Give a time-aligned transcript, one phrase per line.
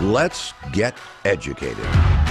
[0.00, 0.96] Let's get
[1.26, 1.84] educated.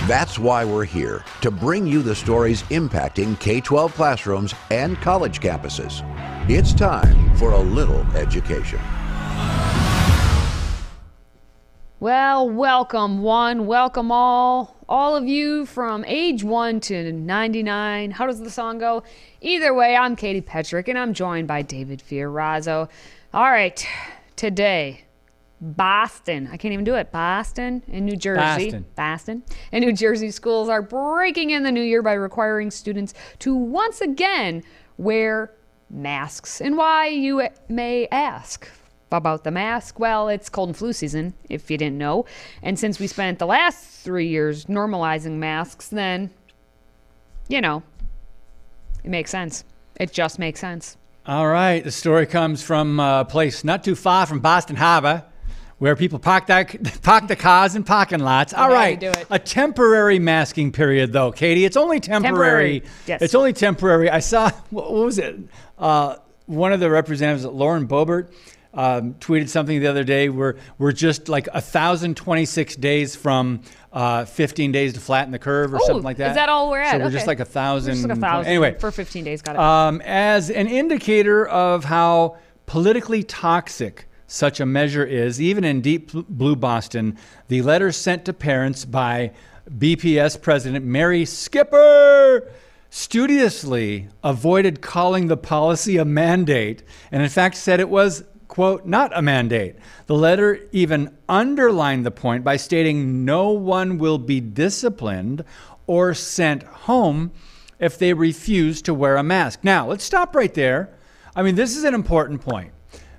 [0.08, 5.40] That's why we're here to bring you the stories impacting K 12 classrooms and college
[5.40, 6.02] campuses.
[6.50, 8.80] It's time for a little education.
[12.00, 14.76] Well, welcome one, welcome all.
[14.90, 18.10] All of you from age 1 to 99.
[18.10, 19.04] How does the song go?
[19.42, 22.90] Either way, I'm Katie Petrick and I'm joined by David Fiorazzo.
[23.32, 23.86] All right,
[24.36, 25.04] today,
[25.62, 26.48] Boston.
[26.52, 27.12] I can't even do it.
[27.12, 28.66] Boston in New Jersey.
[28.66, 28.86] Boston.
[28.96, 29.44] Boston.
[29.72, 34.02] And New Jersey schools are breaking in the new year by requiring students to once
[34.02, 34.64] again
[34.98, 35.52] wear
[35.90, 36.62] masks.
[36.62, 38.70] And why, you may ask
[39.12, 40.00] about the mask?
[40.00, 42.26] Well, it's cold and flu season, if you didn't know.
[42.62, 46.30] And since we spent the last three years normalizing masks, then,
[47.48, 47.84] you know,
[49.04, 49.64] it makes sense.
[50.00, 50.96] It just makes sense.
[51.26, 51.84] All right.
[51.84, 55.26] The story comes from a place not too far from Boston Harbor
[55.80, 58.54] where people park, that, park the cars in parking lots.
[58.54, 59.02] All right.
[59.30, 61.66] A temporary masking period, though, Katie.
[61.66, 62.82] It's only temporary.
[62.82, 63.22] Temporary, yes.
[63.22, 64.10] It's only temporary.
[64.10, 65.38] I saw, what was it?
[65.78, 68.32] Uh, one of the representatives, Lauren Boebert,
[68.74, 73.62] um, tweeted something the other day where we're just like 1,026 days from
[73.94, 76.30] uh, 15 days to flatten the curve or Oh, something like that.
[76.32, 76.92] is that all we're at?
[76.92, 78.04] So we're just like a thousand.
[78.04, 79.42] like a thousand Anyway, for 15 days.
[79.42, 79.60] Got it.
[79.62, 86.12] um, as an indicator of how politically toxic such a measure is, even in deep
[86.12, 89.32] blue Boston, the letter sent to parents by
[89.70, 92.52] BPS President Mary Skipper
[92.92, 99.16] studiously avoided calling the policy a mandate and, in fact, said it was, quote, not
[99.18, 99.76] a mandate.
[100.08, 105.44] The letter even underlined the point by stating no one will be disciplined
[105.88, 107.32] or sent home
[107.80, 109.62] if they refuse to wear a mask.
[109.64, 110.96] Now, let's stop right there.
[111.36, 112.74] I mean, this is an important point.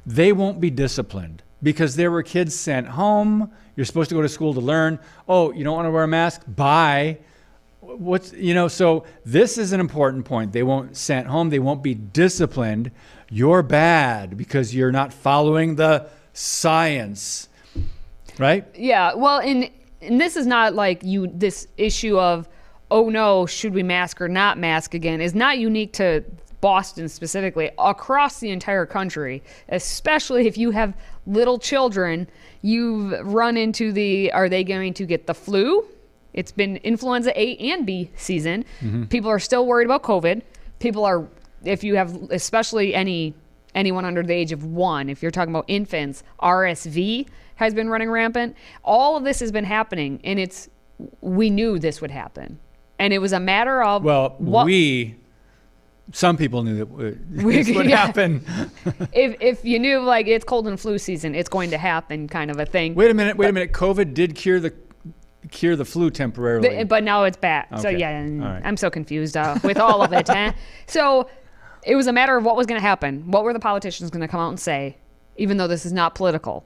[0.06, 3.50] They won't be disciplined because there were kids sent home.
[3.76, 4.98] You're supposed to go to school to learn.
[5.28, 6.42] Oh, you don't want to wear a mask?
[6.46, 7.18] Bye.
[7.80, 10.52] What's, you know, so this is an important point.
[10.52, 11.50] They won't sent home.
[11.50, 12.91] They won't be disciplined.
[13.30, 17.48] You're bad because you're not following the science.
[18.38, 18.66] Right?
[18.75, 19.70] Yeah, well, and
[20.02, 22.48] and this is not like you this issue of
[22.91, 26.25] oh no, should we mask or not mask again is not unique to
[26.60, 27.71] Boston specifically.
[27.78, 30.94] Across the entire country, especially if you have
[31.26, 32.28] little children,
[32.62, 35.87] you've run into the are they going to get the flu?
[36.32, 38.65] It's been influenza A and B season.
[38.81, 39.04] Mm-hmm.
[39.04, 40.43] People are still worried about COVID.
[40.78, 41.26] People are
[41.65, 43.34] if you have especially any
[43.75, 47.26] anyone under the age of one, if you're talking about infants, RSV
[47.56, 48.56] has been running rampant.
[48.82, 50.69] All of this has been happening, and it's
[51.20, 52.59] we knew this would happen,
[52.99, 55.16] and it was a matter of Well, what, we,
[56.12, 58.06] some people knew that this would yeah.
[58.06, 58.44] happen.
[59.12, 62.50] if if you knew like it's cold and flu season, it's going to happen, kind
[62.50, 62.94] of a thing.
[62.94, 63.37] Wait a minute.
[63.37, 63.72] Wait a minute.
[63.72, 64.72] COVID did cure the
[65.50, 66.69] cure the flu temporarily.
[66.69, 67.69] Th- but now it's back.
[67.78, 70.28] So yeah, and I'm so confused uh, with all of it.
[70.28, 70.53] huh?
[70.87, 71.28] So
[71.84, 73.31] it was a matter of what was going to happen.
[73.31, 74.97] What were the politicians going to come out and say,
[75.37, 76.65] even though this is not political,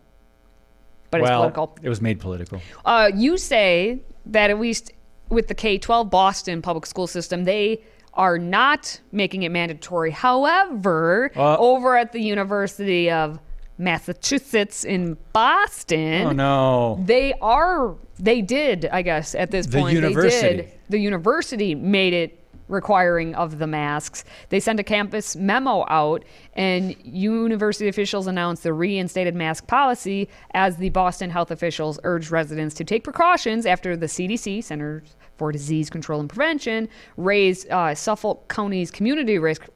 [1.11, 1.79] but it's well, political.
[1.83, 2.61] it was made political.
[2.85, 4.93] Uh, you say that at least
[5.29, 7.83] with the K 12 Boston public school system, they
[8.17, 10.11] are not making it mandatory.
[10.11, 13.39] However, Uh, over at the University of
[13.77, 17.03] Massachusetts in Boston, Oh no.
[17.05, 20.57] they are, they did, I guess, at this The point, they university.
[20.57, 20.73] did.
[20.89, 24.25] The university made it requiring of the masks.
[24.49, 26.25] They sent a campus memo out,
[26.55, 32.75] and university officials announced the reinstated mask policy as the Boston health officials urged residents
[32.77, 38.49] to take precautions after the CDC, Centers for Disease Control and Prevention, raised uh, Suffolk
[38.49, 39.67] County's community risk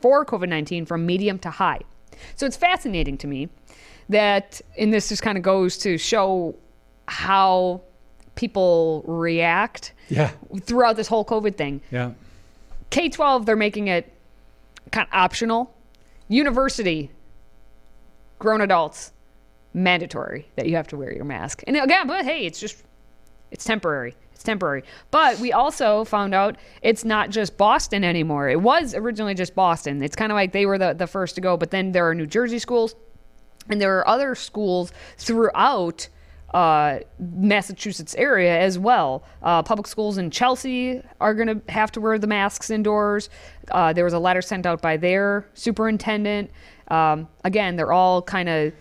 [0.00, 1.80] for COVID 19 from medium to high.
[2.36, 3.48] So it's fascinating to me
[4.08, 6.54] that, and this just kind of goes to show
[7.06, 7.80] how
[8.34, 10.30] people react Yeah.
[10.62, 11.80] throughout this whole COVID thing.
[11.90, 12.12] Yeah.
[12.90, 14.12] K 12, they're making it
[14.92, 15.74] kind of optional.
[16.28, 17.10] University,
[18.38, 19.12] grown adults,
[19.74, 21.62] mandatory that you have to wear your mask.
[21.66, 22.82] And again, but hey, it's just,
[23.50, 24.14] it's temporary.
[24.38, 24.84] It's temporary.
[25.10, 28.48] But we also found out it's not just Boston anymore.
[28.48, 30.00] It was originally just Boston.
[30.00, 32.14] It's kind of like they were the, the first to go, but then there are
[32.14, 32.94] New Jersey schools
[33.68, 36.08] and there are other schools throughout
[36.54, 39.24] uh, Massachusetts area as well.
[39.42, 43.30] Uh, public schools in Chelsea are going to have to wear the masks indoors.
[43.72, 46.48] Uh, there was a letter sent out by their superintendent.
[46.92, 48.72] Um, again, they're all kind of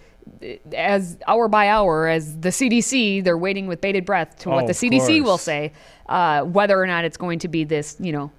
[0.73, 3.23] as hour by hour as the CDC.
[3.23, 5.73] They're waiting with bated breath to Oh, what the CDC will say,
[6.07, 8.31] uh, whether or not it's going to be this, you know,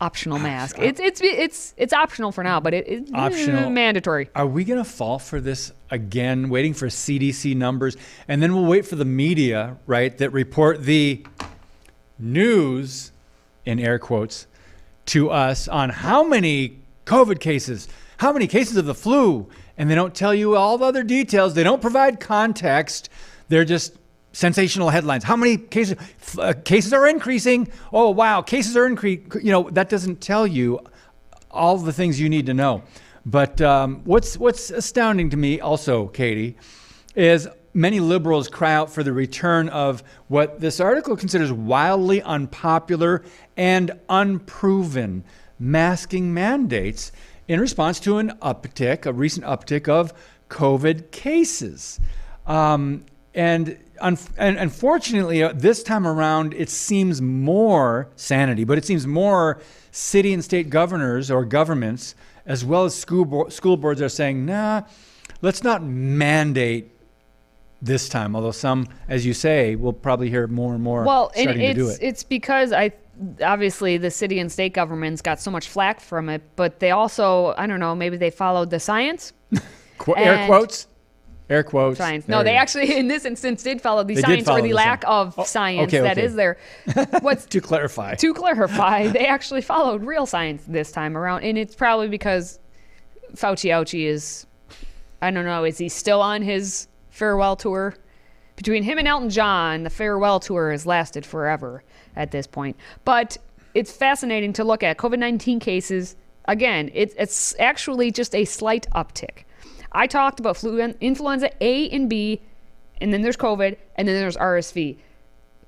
[0.00, 0.78] optional mask.
[0.78, 3.68] It's it's it's it's optional for now, but it, it's Optional.
[3.70, 4.30] mandatory.
[4.34, 7.96] Are we going to fall for this again, waiting for CDC numbers?
[8.26, 11.24] And then we'll wait for the media, right, that report the
[12.18, 13.12] news,
[13.64, 14.46] in air quotes,
[15.06, 17.88] to us on how many COVID cases,
[18.18, 19.48] how many cases of the flu,
[19.80, 21.54] and they don't tell you all the other details.
[21.54, 23.08] They don't provide context.
[23.48, 23.96] They're just
[24.32, 25.24] sensational headlines.
[25.24, 25.96] How many cases
[26.38, 27.66] uh, cases are increasing?
[27.90, 29.32] Oh wow, cases are increasing.
[29.42, 30.80] You know that doesn't tell you
[31.50, 32.82] all the things you need to know.
[33.24, 36.58] But um, what's what's astounding to me, also, Katie,
[37.14, 43.24] is many liberals cry out for the return of what this article considers wildly unpopular
[43.56, 45.24] and unproven
[45.58, 47.12] masking mandates
[47.50, 50.12] in response to an uptick, a recent uptick of
[50.50, 51.98] COVID cases.
[52.46, 53.04] Um,
[53.34, 59.04] and, un- and unfortunately, uh, this time around, it seems more sanity, but it seems
[59.04, 59.60] more
[59.90, 62.14] city and state governors or governments,
[62.46, 64.82] as well as school, bo- school boards, are saying, nah,
[65.42, 66.92] let's not mandate
[67.82, 68.36] this time.
[68.36, 71.74] Although some, as you say, we'll probably hear more and more Well, and starting to
[71.74, 72.06] do it's it.
[72.06, 72.92] it's because I
[73.42, 77.54] obviously the city and state governments got so much flack from it, but they also
[77.56, 79.32] I don't know maybe they followed the science.
[79.98, 80.86] Qu- air quotes?
[81.48, 81.98] Air quotes.
[81.98, 82.28] Science.
[82.28, 84.74] No, they actually in this instance did follow the They science follow or the the
[84.74, 85.34] lack science.
[85.34, 86.24] of Oh, science okay, that okay.
[86.26, 86.58] is there.
[87.20, 88.14] What's To clarify.
[88.14, 92.60] to clarify, they actually followed real science this time around, and it's probably because
[93.34, 94.46] Fauci Ouchie is,
[95.20, 97.94] I don't know, is he still on his farewell tour?
[98.56, 101.82] Between him and Elton John, the farewell tour has lasted forever
[102.16, 102.76] at this point.
[103.04, 103.38] But
[103.74, 106.16] it's fascinating to look at COVID 19 cases.
[106.46, 109.44] Again, it's, it's actually just a slight uptick.
[109.92, 112.40] I talked about flu, influenza A and B,
[113.00, 114.98] and then there's COVID, and then there's RSV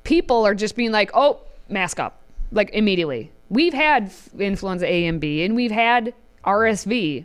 [0.04, 3.30] people are just being like, oh, mask up, like immediately.
[3.48, 7.24] We've had influenza A and B, and we've had RSV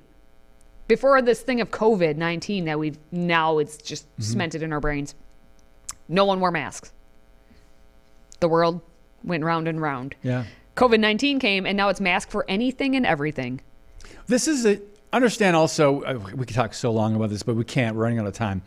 [0.88, 4.24] before this thing of COVID 19 that we've now it's just mm-hmm.
[4.24, 5.16] cemented in our brains.
[6.08, 6.94] No one wore masks.
[8.40, 8.82] The world
[9.24, 10.16] went round and round.
[10.24, 10.46] Yeah.
[10.76, 13.62] COVID 19 came, and now it's mask for anything and everything.
[14.28, 14.80] This is a
[15.14, 18.20] understand also uh, we could talk so long about this but we can't we're running
[18.20, 18.62] out of time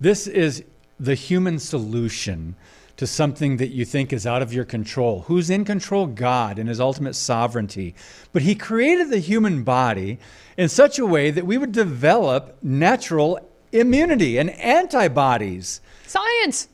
[0.00, 0.64] this is
[0.98, 2.56] the human solution
[2.96, 6.68] to something that you think is out of your control who's in control god and
[6.68, 7.94] his ultimate sovereignty
[8.32, 10.18] but he created the human body
[10.56, 13.38] in such a way that we would develop natural
[13.72, 16.68] immunity and antibodies Science!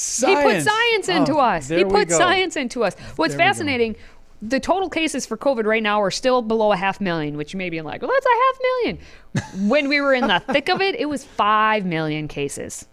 [0.00, 0.38] Science.
[0.38, 1.68] He put science oh, into Oh, us.
[1.68, 2.94] He put science into us.
[3.16, 3.96] What's There fascinating,
[4.42, 7.58] the total cases for COVID right now are still below a half million, which you
[7.58, 9.68] may be like, well, that's a half million.
[9.68, 12.86] when we were in the thick of it, it was 5 million cases.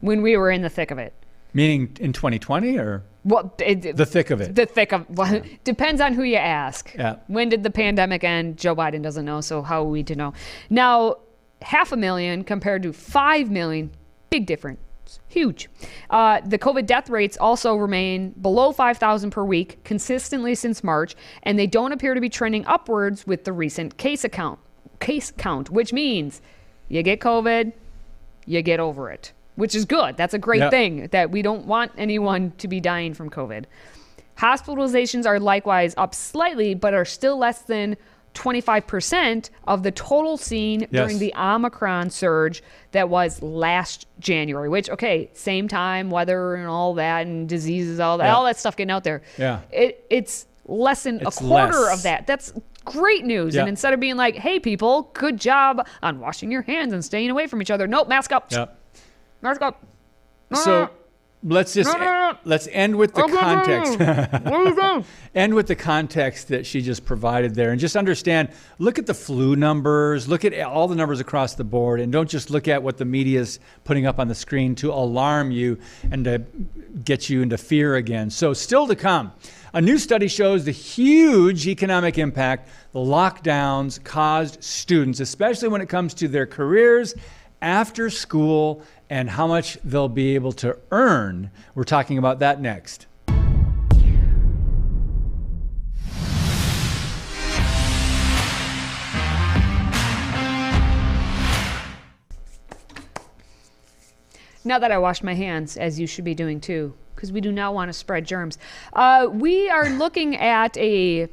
[0.00, 1.12] When we were in the thick of it.
[1.54, 6.00] meaning in 2020 or Well, it, the thick of it the thick of well, depends
[6.00, 6.94] on who you ask.
[6.94, 7.16] Yeah.
[7.26, 8.58] When did the pandemic end?
[8.58, 10.34] Joe Biden doesn't know, so how are we to know?
[10.70, 11.16] Now,
[11.62, 13.90] half a million compared to five million,
[14.30, 14.78] big difference.
[15.28, 15.68] Huge.
[16.10, 21.58] Uh, the COVID death rates also remain below 5,000 per week consistently since March, and
[21.58, 24.58] they don't appear to be trending upwards with the recent case account
[25.00, 26.42] case count, which means
[26.88, 27.72] you get COVID,
[28.46, 30.16] you get over it, which is good.
[30.16, 30.70] That's a great Yep.
[30.70, 33.64] thing that we don't want anyone to be dying from COVID.
[34.38, 37.96] Hospitalizations are likewise up slightly, but are still less than
[38.38, 42.62] 25% of the total seen during the Omicron surge
[42.92, 48.18] that was last January, which, okay, same time, weather and all that, and diseases, all
[48.18, 48.34] that, Yeah.
[48.34, 49.22] all that stuff getting out there.
[49.36, 49.60] Yeah.
[49.72, 51.96] It, it's less than It's a quarter less.
[51.98, 52.26] of that.
[52.26, 52.52] That's
[52.84, 53.54] great news.
[53.54, 53.62] Yeah.
[53.62, 57.30] And instead of being like, hey, people, good job on washing your hands and staying
[57.30, 58.50] away from each other, nope, mask up.
[58.50, 58.66] yeah
[59.42, 59.82] Mask up.
[60.54, 60.90] So no.
[61.44, 62.38] Let's just No, no, no.
[62.44, 64.52] let's end with the no, context no.
[64.52, 65.04] Are you doing?
[65.36, 69.14] end with the context that she just provided there and just understand look at the
[69.14, 72.82] flu numbers look at all the numbers across the board and don't just look at
[72.82, 75.78] what the media is putting up on the screen to alarm you
[76.10, 76.42] and to
[77.04, 79.30] get you into fear again so still to come
[79.74, 85.88] a new study shows the huge economic impact the lockdowns caused students especially when it
[85.88, 87.14] comes to their careers
[87.60, 91.50] after school and how much they'll be able to earn.
[91.74, 93.06] We're talking about that next.
[104.64, 107.50] Now that I washed my hands, as you should be doing too, because we do
[107.50, 108.58] not want to spread germs,
[108.92, 111.28] uh, we are looking at a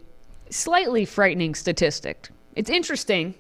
[0.50, 2.30] slightly frightening statistic.
[2.56, 3.36] It's interesting,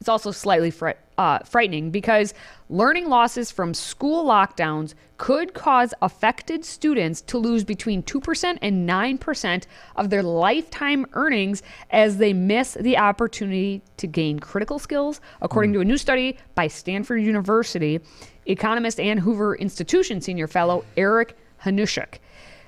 [0.00, 0.72] it's also slightly
[1.18, 2.34] uh, frightening because
[2.68, 9.64] learning losses from school lockdowns could cause affected students to lose between 2% and 9%
[9.96, 15.80] of their lifetime earnings as they miss the opportunity to gain critical skills, according to
[15.80, 18.00] a new study by Stanford University
[18.46, 22.18] economist and Hoover Institution senior fellow Eric Hanushek.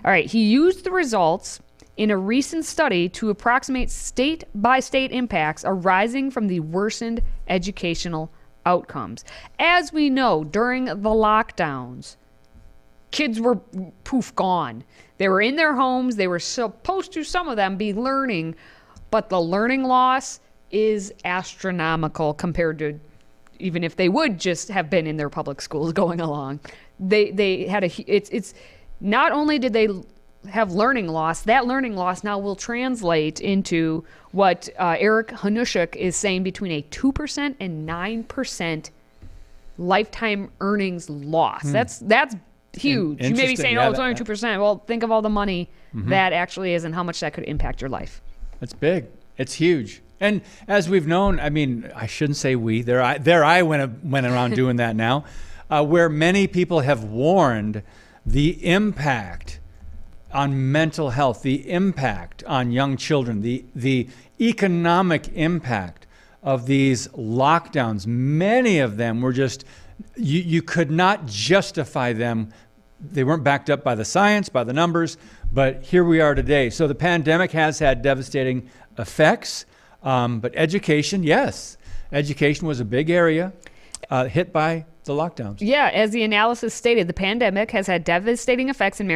[0.05, 1.61] All right, he used the results
[1.99, 8.31] in a recent study to approximate state by state impacts arising from the worsened educational
[8.65, 9.25] outcomes.
[9.59, 12.17] As we know, during the lockdowns,
[13.11, 13.57] kids were
[14.05, 14.85] poof gone.
[15.19, 18.55] They were in their homes, they were supposed to, some of them, be learning,
[19.11, 20.39] but the learning loss
[20.71, 23.01] is astronomical compared to
[23.59, 26.61] even if they would just have been in their public schools going along.
[27.01, 28.55] They they had a it's it's
[29.01, 29.89] not only did they
[30.51, 36.17] have learning loss, that learning loss now will translate into what uh, Eric Hanushek is
[36.17, 38.91] saying between a 2% and 9%
[39.79, 41.63] lifetime earnings loss.
[41.63, 41.73] Hmm.
[41.73, 42.37] That's that's
[42.73, 43.23] huge.
[43.23, 44.61] You may be saying, oh, it's only 2%.
[44.61, 47.81] Well, think of all the money that actually is and how much that could impact
[47.81, 48.21] your life.
[48.61, 49.07] It's big.
[49.37, 50.03] It's huge.
[50.21, 52.83] And as we've known, I mean, I shouldn't say we.
[52.83, 55.25] There, I, there, I went went around doing that now,
[55.71, 57.83] uh, where many people have warned
[58.27, 59.61] the impact
[60.33, 64.09] on mental health, the impact on young children, the the
[64.41, 66.07] economic impact
[66.43, 68.07] of these lockdowns.
[68.07, 69.65] Many of them were just
[70.17, 72.53] you, you could not justify them.
[73.01, 75.19] They weren't backed up by the science, by the numbers,
[75.53, 76.71] but here we are today.
[76.71, 78.69] So the pandemic has had devastating
[78.99, 79.67] effects,
[80.03, 81.79] um, but education, yes,
[82.13, 83.53] education was a big area
[84.11, 85.57] uh, hit by the lockdowns.
[85.61, 89.09] Yeah, as the analysis stated, the pandemic has had devastating effects in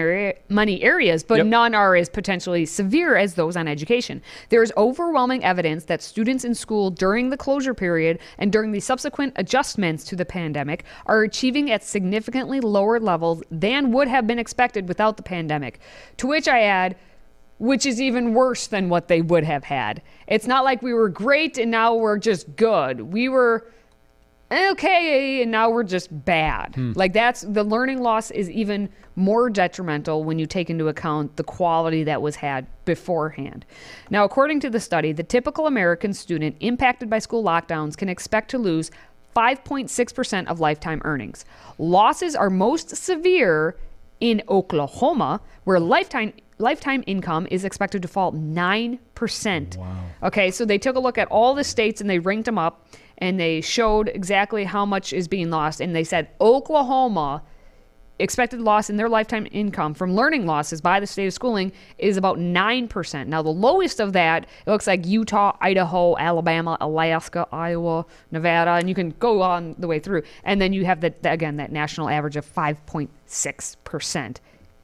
[0.49, 1.47] many- areas, but Yep.
[1.47, 4.21] none are as potentially severe as those on education.
[4.49, 8.81] There is overwhelming evidence that students in school during the closure period and during the
[8.81, 14.39] subsequent adjustments to the pandemic are achieving at significantly lower levels than would have been
[14.39, 15.79] expected without the pandemic.
[16.17, 16.97] To which I add,
[17.59, 20.03] which is even worse than what they would have had.
[20.27, 23.13] It's not like we were great and now we're just good.
[23.13, 23.71] We were
[24.53, 26.75] okay and now we're just bad.
[26.75, 26.93] Hmm.
[26.95, 31.45] Like that's the learning loss is even more detrimental when you take into account the
[31.45, 33.65] quality that was had beforehand.
[34.11, 38.51] Now according to the study the typical american student impacted by school lockdowns can expect
[38.51, 38.91] to lose
[39.35, 41.47] 5.6% of lifetime earnings.
[41.79, 43.77] Losses are most severe
[44.21, 49.77] in oklahoma where lifetime lifetime income is expected to fall 9%.
[49.77, 50.05] Wow.
[50.23, 52.87] Okay, so they took a look at all the states and they ranked them up
[53.19, 57.43] and they showed exactly how much is being lost and they said Oklahoma
[58.19, 62.17] expected loss in their lifetime income from learning losses by the state of schooling is
[62.17, 63.27] about 9%.
[63.27, 68.89] Now the lowest of that it looks like Utah, Idaho, Alabama, Alaska, Iowa, Nevada and
[68.89, 70.23] you can go on the way through.
[70.45, 74.37] And then you have that again that national average of 5.6%.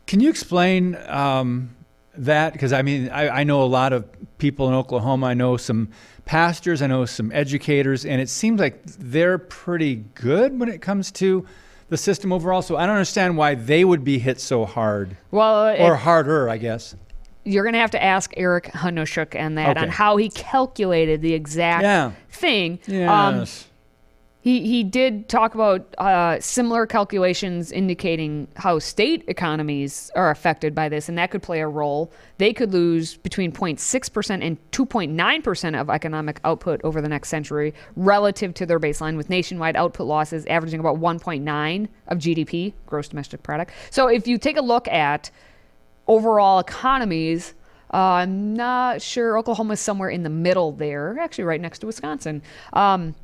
[0.07, 1.77] Can you explain um,
[2.25, 2.53] that?
[2.53, 4.05] Because I mean, I, I know a lot of
[4.39, 5.27] people in Oklahoma.
[5.27, 5.89] I know some
[6.25, 6.83] pastors.
[6.83, 11.47] I know some educators, and it seems like they're pretty good when it comes to
[11.89, 12.61] the system overall.
[12.63, 16.49] So I don't understand why they would be hit so hard, Well, it- or harder,
[16.51, 16.95] I guess.
[17.45, 19.81] you're going to have to ask Eric Hanushek and that Okay.
[19.87, 22.11] on how he calculated the exact Yeah.
[22.31, 22.79] thing.
[22.89, 23.68] Um, Yes.
[24.49, 31.09] He did talk about uh, similar calculations indicating how state economies are affected by this,
[31.09, 32.13] and that could play a role.
[32.39, 37.29] They could lose between 0.6 percent and 2.9 percent of economic output over the next
[37.29, 43.09] century, relative to their baseline, with nationwide output losses averaging about 1.9 of GDP, gross
[43.09, 43.73] domestic product.
[43.91, 45.31] So if you take a look at
[46.09, 47.55] overall economies.
[47.93, 49.39] Uh, I'm not sure.
[49.39, 52.43] Oklahoma's somewhere in the middle there, actually, right next to Wisconsin.
[52.73, 53.15] Um,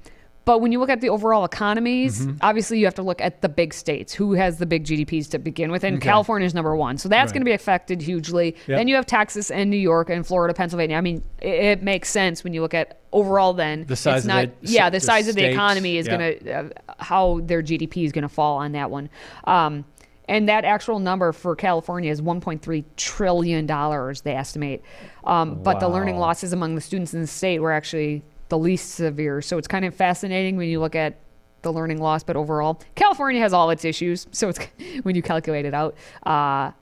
[0.44, 2.36] but when you look at the overall economies, Mm-hmm.
[2.42, 4.12] obviously you have to look at the big states.
[4.12, 5.84] Who has the big GDPs to begin with?
[5.84, 6.98] And California is number one.
[6.98, 7.34] So that's Right.
[7.34, 8.56] going to be affected hugely.
[8.66, 8.78] Yep.
[8.78, 10.96] Then you have Texas and New York and Florida, Pennsylvania.
[10.96, 13.86] I mean, it, it makes sense when you look at overall then.
[13.86, 16.16] The size not, the- Yeah, the, the size of the economy is yeah.
[16.16, 19.08] going to, uh, how their GDP is going to fall on that one.
[19.44, 19.84] Um,
[20.26, 24.22] and that actual number for California is 1.3 trillion dollars.
[24.22, 24.82] They estimate,
[25.24, 28.92] um, but the learning losses among the students in the state were actually the least
[28.92, 29.42] severe.
[29.42, 31.18] So it's kind of fascinating when you look at
[31.62, 32.22] the learning loss.
[32.22, 34.26] But overall, California has all its issues.
[34.32, 34.58] So it's
[35.02, 35.94] when you calculate it out.
[36.24, 36.72] Uh,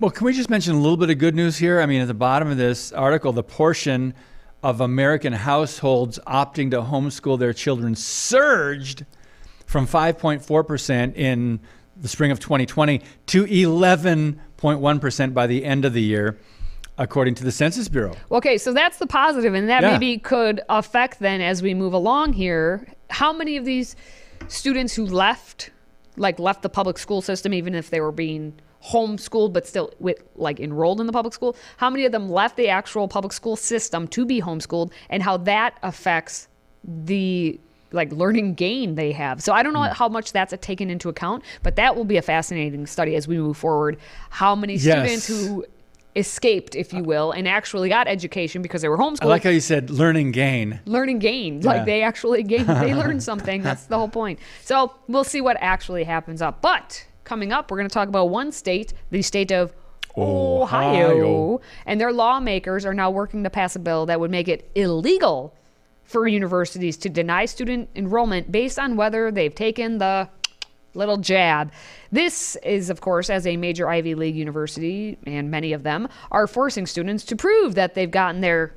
[0.00, 1.80] Well, can we just mention a little bit of good news here?
[1.80, 4.14] I mean, at the bottom of this article, the portion
[4.62, 9.04] of American households opting to homeschool their children surged
[9.66, 11.60] from 5.4% in
[11.96, 16.38] the spring of 2020 to 11.1% by the end of the year.
[17.02, 18.14] According to the Census Bureau.
[18.30, 19.92] Okay, so that's the positive, and that Yeah.
[19.92, 22.86] maybe could affect then as we move along here.
[23.10, 23.96] How many of these
[24.46, 25.70] students who left,
[26.16, 28.54] like left the public school system, even if they were being
[28.84, 32.56] homeschooled but still with like enrolled in the public school, how many of them left
[32.56, 36.46] the actual public school system to be homeschooled, and how that affects
[36.84, 37.58] the
[37.92, 39.42] like learning gain they have.
[39.42, 39.92] So I don't know hmm.
[39.92, 43.36] how much that's taken into account, but that will be a fascinating study as we
[43.38, 43.98] move forward.
[44.30, 44.82] How many Yes.
[44.82, 45.64] students who
[46.14, 49.22] escaped, if you uh, will, and actually got education because they were homeschooled.
[49.22, 50.80] I like how you said learning gain.
[50.84, 51.60] learning gain.
[51.60, 51.68] Yeah.
[51.68, 53.62] Like they actually gained, they learned something.
[53.62, 54.38] That's the whole point.
[54.62, 56.60] So we'll see what actually happens up.
[56.60, 59.72] But coming up, we're going to talk about one state, the state of
[60.16, 61.10] Ohio.
[61.10, 61.60] Ohio.
[61.86, 65.54] And their lawmakers are now working to pass a bill that would make it illegal
[66.04, 70.28] for universities to deny student enrollment based on whether they've taken the
[70.94, 71.72] little jab.
[72.10, 76.46] This is, of course, as a major Ivy League university, and many of them are
[76.46, 78.74] forcing students to prove that they've gotten their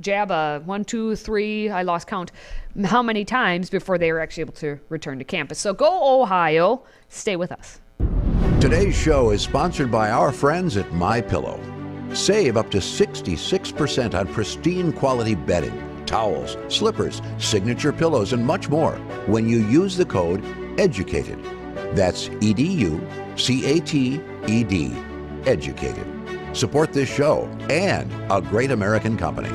[0.00, 2.32] jab uh, one, two, three, I lost count,
[2.84, 5.58] how many times before they were actually able to return to campus.
[5.58, 6.82] So go, Ohio.
[7.08, 7.80] Stay with us.
[8.60, 11.60] Today's show is sponsored by our friends at My Pillow.
[12.14, 18.92] Save up to 66% on pristine quality bedding, towels, slippers, signature pillows, and much more
[19.26, 20.44] when you use the code
[20.78, 21.94] EDUCATED.
[21.94, 24.94] That's E D U C A T E D.
[25.46, 26.06] Educated.
[26.52, 29.50] Support this show and a great American company.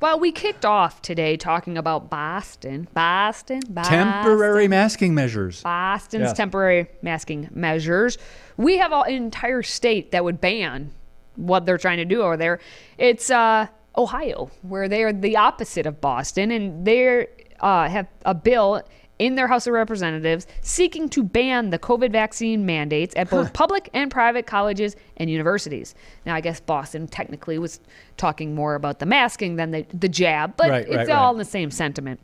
[0.00, 2.88] Well, we kicked off today talking about Boston.
[2.92, 3.60] Boston.
[3.70, 3.98] Boston.
[3.98, 5.62] Temporary masking measures.
[5.62, 6.32] Boston's Yeah.
[6.32, 8.18] temporary masking measures.
[8.56, 10.90] We have an entire state that would ban
[11.36, 12.58] what they're trying to do over there.
[12.98, 17.26] It's uh, Ohio, where they are the opposite of Boston, and they
[17.60, 18.82] uh, have a bill
[19.18, 23.88] in their House of Representatives seeking to ban the COVID vaccine mandates at both public
[23.94, 25.94] and private colleges and universities.
[26.26, 27.78] Now, I guess Boston technically was
[28.16, 31.32] talking more about the masking than the, the jab, but Right, it's right, all right.
[31.32, 32.18] in the same sentiment.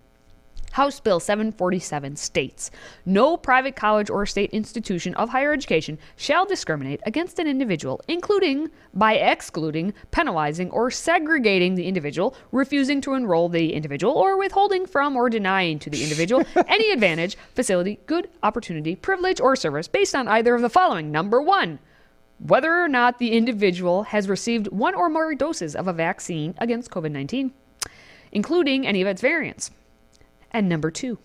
[0.78, 2.70] House Bill 747 states
[3.04, 8.70] No private college or state institution of higher education shall discriminate against an individual, including
[8.94, 15.16] by excluding, penalizing, or segregating the individual, refusing to enroll the individual, or withholding from
[15.16, 20.28] or denying to the individual any advantage, facility, good opportunity, privilege, or service based on
[20.28, 21.10] either of the following.
[21.10, 21.80] Number one,
[22.38, 26.92] whether or not the individual has received one or more doses of a vaccine against
[26.92, 27.52] COVID 19,
[28.30, 29.72] including any of its variants.
[30.50, 31.18] And number two,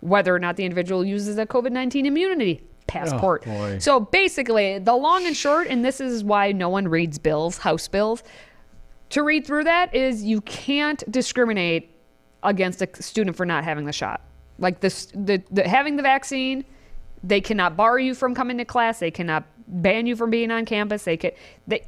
[0.00, 3.44] whether or not the individual uses a COVID 19 immunity passport.
[3.46, 3.78] Oh, boy.
[3.78, 7.88] so basically, the long and short, and this is why no one reads bills, House
[7.88, 8.22] bills,
[9.10, 11.90] to read through that is you can't discriminate
[12.42, 14.20] against a student for not having the shot.
[14.58, 16.64] Like this, the, the having the vaccine,
[17.22, 18.98] they cannot bar you from coming to class.
[18.98, 21.04] They cannot ban you from being on campus.
[21.04, 21.32] They can
[21.66, 21.86] they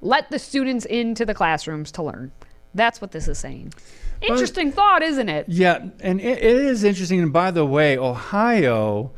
[0.00, 2.32] let the students into the classrooms to learn.
[2.74, 3.74] That's what this is saying.
[4.20, 5.46] Interesting thought, isn't it?
[5.48, 7.20] Yeah, and it, it is interesting.
[7.20, 9.12] And by the way, Ohio,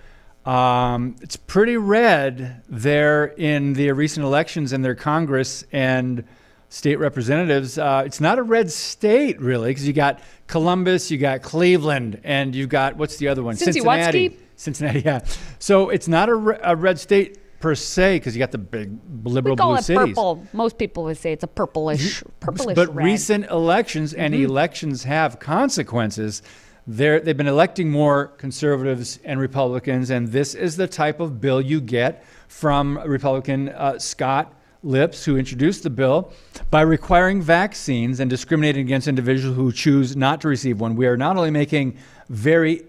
[0.45, 6.25] um, it's pretty red there in the recent elections in their Congress and
[6.69, 7.79] state representatives.
[7.79, 12.55] Uh, it's not a red state really, because you got Columbus, you got Cleveland, and
[12.55, 13.57] you got what's the other one?
[13.57, 14.39] Cincy Cincinnati.
[14.57, 15.25] Cincinnati, yeah.
[15.59, 18.99] So it's not a, re- a red state per se, because you got the big
[19.23, 20.15] liberal We call blue it cities.
[20.15, 20.47] purple.
[20.53, 22.97] Most people would say it's a purplish, purplish But red.
[22.97, 23.05] Mm-hmm.
[23.05, 26.43] recent elections and elections have consequences.
[26.87, 31.61] They're, they've been electing more conservatives and Republicans, and this is the type of bill
[31.61, 36.33] you get from Republican uh, Scott Lipps, who introduced the bill
[36.71, 40.97] by requiring vaccines and discriminating against individuals who choose not to receive one.
[40.97, 41.99] We are not only making
[42.31, 42.85] very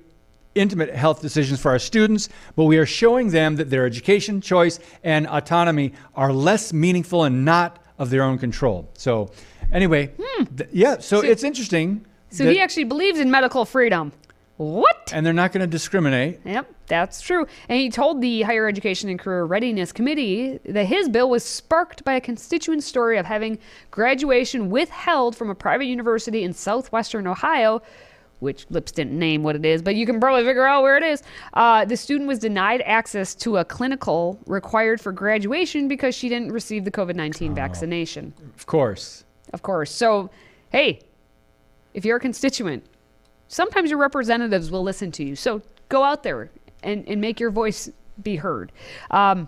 [0.56, 4.80] intimate health decisions for our students, but we are showing them that their education, choice,
[5.04, 8.90] and autonomy are less meaningful and not of their own control.
[8.94, 9.32] So,
[9.72, 10.12] anyway,
[10.58, 11.98] th- yeah, so, it's interesting.
[12.30, 12.36] Hmm.
[12.36, 14.12] so that- he actually believes in medical freedom.
[14.58, 15.12] What?
[15.12, 16.40] and they're not going to discriminate.
[16.46, 17.48] Yep, that's true.
[17.68, 22.04] And he told the Higher Education and Career Readiness Committee that his bill was sparked
[22.04, 23.58] by a constituent story of having
[23.90, 27.82] graduation withheld from a private university in southwestern Ohio,
[28.42, 31.04] which Lipps didn't name what it is, but you can probably figure out where it
[31.04, 31.22] is.
[31.54, 36.52] Uh, the student was denied access to a clinical required for graduation because she didn't
[36.52, 38.34] receive the COVID 19 vaccination.
[38.58, 39.24] Of course.
[39.54, 39.92] Of course.
[39.92, 40.30] So,
[40.72, 41.00] hey,
[41.94, 42.84] if you're a constituent,
[43.48, 45.36] sometimes your representatives will listen to you.
[45.36, 46.50] So go out there
[46.84, 47.90] and, and make your voice
[48.24, 48.72] be heard.
[49.12, 49.48] Um,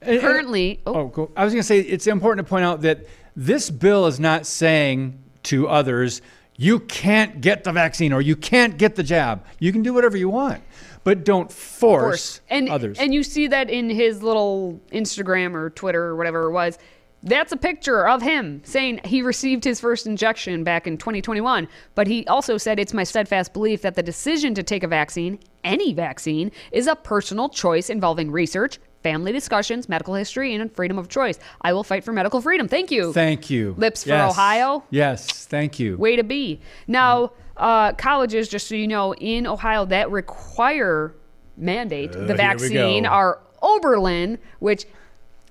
[0.00, 1.32] And- and- currently, oh, Oh, cool.
[1.36, 3.00] I was going to say it's important to point out that
[3.34, 6.20] this bill is not saying to others,
[6.58, 9.46] you can't get the vaccine or you can't get the jab.
[9.60, 10.62] You can do whatever you want,
[11.04, 12.98] but don't force, and others.
[12.98, 16.76] and you see that in his little Instagram or Twitter or whatever it was.
[17.22, 21.66] That's a picture of him saying he received his first injection back in 2021.
[21.96, 25.40] But he also said it's my steadfast belief that the decision to take a vaccine,
[25.64, 31.08] any vaccine, is a personal choice involving research, family discussions, medical history, and freedom of
[31.08, 31.38] choice.
[31.60, 32.68] I will fight for medical freedom.
[32.68, 33.12] Thank you.
[33.12, 33.74] thank you.
[33.78, 34.84] Lipps for Ohio?
[34.90, 35.96] Yes, thank you.
[35.96, 36.60] Way to be.
[36.86, 41.14] Now, uh, colleges, just so you know, in Ohio that require
[41.56, 44.86] mandate the Uh, we vaccine are Oberlin, which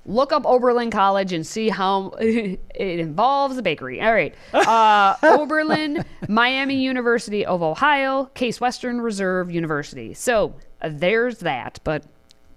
[0.05, 4.01] look up Oberlin College and see how it involves a bakery.
[4.01, 4.33] All right.
[4.53, 10.13] Uh, Oberlin, Miami University of Ohio, Case Western Reserve University.
[10.13, 12.03] So uh, there's that, but.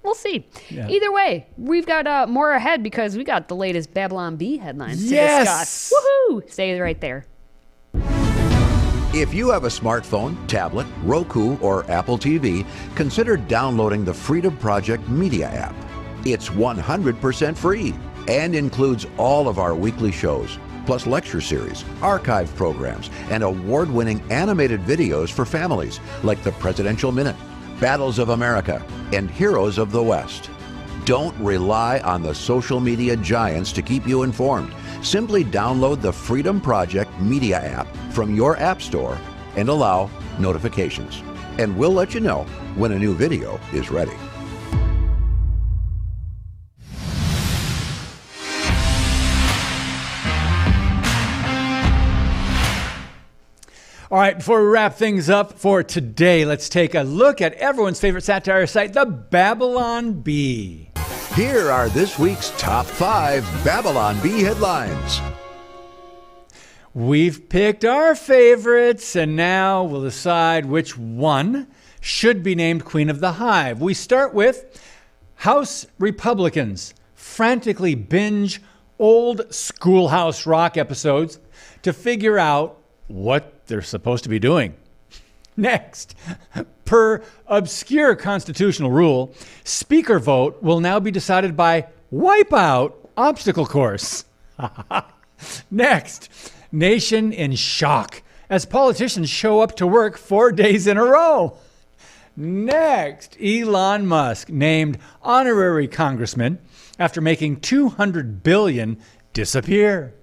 [0.03, 0.49] We'll see.
[0.71, 0.89] Yeah.
[0.89, 5.09] Either way, we've got uh, more ahead because we got the latest Babylon Bee headlines
[5.09, 5.47] to Yes.
[5.91, 5.93] discuss.
[6.31, 6.51] Woohoo!
[6.51, 7.27] Stay right there.
[9.13, 15.09] If you have a smartphone, tablet, Roku, or Apple TV, consider downloading the Freedom Project
[15.09, 15.75] Media app.
[16.25, 17.93] It's 100% free
[18.29, 24.23] and includes all of our weekly shows, plus lecture series, archive programs, and award winning
[24.31, 27.37] animated videos for families like the Presidential Minute,
[27.81, 30.51] Battles of America, and Heroes of the West.
[31.07, 34.75] Don't rely on the social media giants to keep you informed.
[35.03, 39.19] Simply download the Freedom Project Media app from your App Store
[39.57, 41.23] and allow notifications.
[41.59, 42.45] And we'll let you know
[42.77, 44.17] when a new video is ready.
[54.13, 58.01] All right, before we wrap things up for today, let's take a look at everyone's
[58.01, 60.91] favorite satire site, the Babylon Bee.
[61.37, 65.21] Here are this week's top five Babylon Bee headlines.
[66.93, 71.69] We've picked our favorites, and now we'll decide which one
[72.01, 73.81] should be named Queen of the Hive.
[73.81, 74.83] We start with
[75.37, 78.61] House Republicans frantically binge
[78.99, 81.39] old schoolhouse rock episodes
[81.85, 84.75] to figure out what they're supposed to be doing.
[85.57, 86.15] Next,
[86.85, 94.27] per obscure constitutional rule, speaker vote will now be decided by wipeout obstacle course.
[95.71, 101.57] Next, nation in shock as politicians show up to work four days in a row.
[102.37, 106.59] Next, Elon Musk named honorary congressman
[106.99, 108.99] after making 200 billion
[109.33, 110.15] disappear.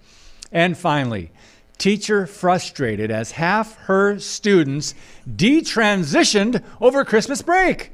[0.52, 1.32] And finally,
[1.78, 4.94] teacher frustrated as half her students
[5.30, 7.92] detransitioned over Christmas break.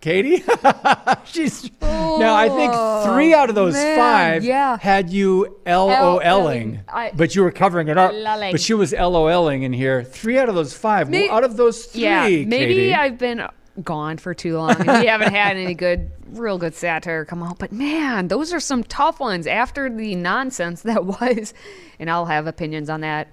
[0.00, 0.44] Katie,
[1.24, 2.34] she's now.
[2.36, 2.72] I think
[3.12, 4.78] three out of oh, those man, five yeah.
[4.78, 8.12] had you LOLing, I- but you were covering it up.
[8.12, 10.04] But she was LOLing in here.
[10.04, 11.10] Three out of those five.
[11.10, 12.94] May- out of those three, yeah, maybe Katie.
[12.94, 13.42] I've been
[13.82, 17.58] gone for too long we haven't had any good, real good satire come out.
[17.58, 21.54] But man, those are some tough ones after the nonsense that was.
[21.98, 23.28] And I'll have opinions on that,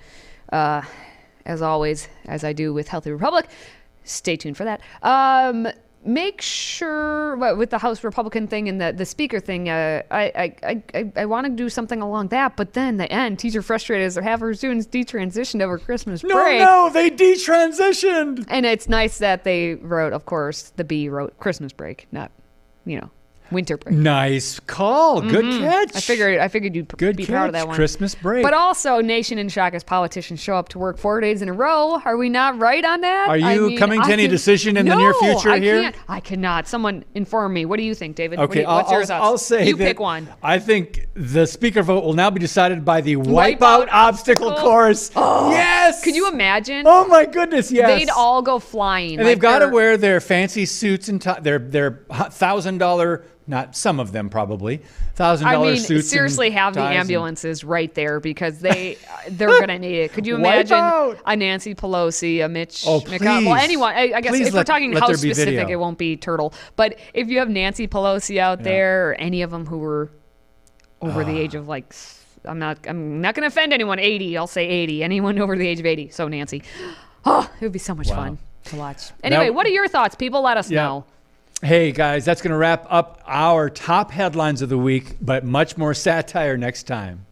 [0.51, 0.81] uh,
[1.45, 3.47] as always, as I do with Healthy Republic.
[4.03, 4.81] Stay tuned for that.
[5.01, 5.67] Um,
[6.05, 10.83] make sure with the House Republican thing and the, the speaker thing, uh, I, I,
[10.93, 12.55] I, I, want to do something along that.
[12.55, 16.59] But then the end, teacher frustrated as half her students detransitioned over Christmas no, break.
[16.59, 18.45] no, they detransitioned.
[18.47, 22.31] And it's nice that they wrote, of course, the Bee wrote Christmas break, not,
[22.85, 23.09] you know,
[23.51, 23.95] winter break.
[23.95, 25.21] Nice call.
[25.21, 25.89] Good catch.
[25.89, 25.97] Mm-hmm.
[25.97, 27.75] I figured I figured you'd Good be proud of that one.
[27.75, 28.43] Christmas break.
[28.43, 31.53] But also, nation in shock as politicians show up to work four days in a
[31.53, 32.01] row.
[32.03, 33.27] Are we not right on that?
[33.29, 35.59] Are I you mean, coming to I any can- decision in the near future I
[35.59, 35.81] here?
[35.81, 36.67] Can't, I cannot.
[36.67, 37.65] Someone inform me.
[37.65, 38.39] What do you think, David?
[38.39, 39.23] What Okay, you- what's I'll, your I'll.
[39.23, 40.27] I'll say you pick one.
[40.43, 45.11] I think the speaker vote will now be decided by the Wipeout wipeout, obstacle course.
[45.15, 45.49] Oh.
[45.49, 46.03] yes.
[46.03, 46.83] Could you imagine?
[46.85, 47.87] Oh my goodness, yes.
[47.99, 49.17] They'd all go flying.
[49.19, 53.77] and they've got to wear their fancy suits and ti- their their thousand dollar, not
[53.77, 54.81] some of them probably
[55.15, 56.09] thousand dollar I mean, suits.
[56.09, 58.97] seriously, have the ties and- ambulances right there because they
[59.29, 60.11] they're gonna need it.
[60.11, 63.95] Could you imagine a Nancy Pelosi, a Mitch Oh, McConnell, well, anyone?
[63.95, 65.69] I, I guess Please if we're talking let House specific, video.
[65.69, 66.53] it won't be Turtle.
[66.75, 70.11] But if you have Nancy Pelosi out there, or any of them who were
[71.07, 71.59] over the age ah.
[71.59, 71.93] of like,
[72.43, 73.99] I'm not, I'm not gonna offend anyone.
[73.99, 75.03] 80, I'll say 80.
[75.03, 76.09] Anyone over the age of 80.
[76.09, 76.63] So Nancy,
[77.25, 79.11] oh, it would be so much fun to watch.
[79.23, 80.15] Anyway, what are your thoughts?
[80.15, 80.83] People, let us Yeah.
[80.83, 81.05] know.
[81.63, 85.77] Hey guys, that's going to wrap up our top headlines of the week, but much
[85.77, 87.25] more satire next time.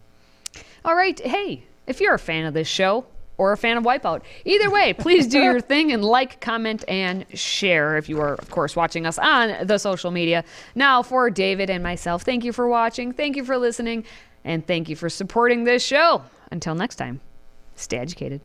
[0.86, 1.20] All right.
[1.20, 3.06] Hey, if you're a fan of this show
[3.38, 7.26] or a fan of Wipeout, either way, please do your thing and like, comment, and
[7.34, 10.44] share if you are, of course, watching us on the social media.
[10.76, 14.06] Now, for David and myself, thank you for watching, thank you for listening,
[14.44, 16.24] and thank you for supporting this show.
[16.52, 17.22] Until next time,
[17.76, 18.42] stay educated.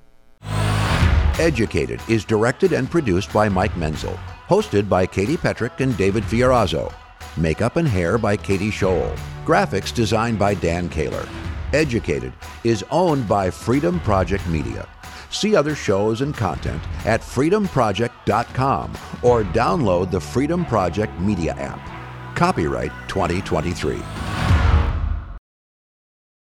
[1.38, 4.18] Educated is directed and produced by Mike Menzel.
[4.48, 6.92] Hosted by Katie Petrick and David Fiorazzo.
[7.36, 9.16] Makeup and hair by Katie Scholl.
[9.44, 11.28] Graphics designed by Dan Kaler.
[11.72, 12.32] Educated
[12.64, 14.88] is owned by Freedom Project Media.
[15.30, 21.80] See other shows and content at freedomproject.com or download the Freedom Project Media app.
[22.34, 24.57] Copyright 2023.